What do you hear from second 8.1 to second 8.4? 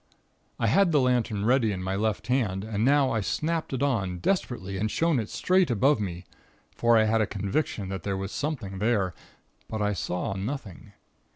was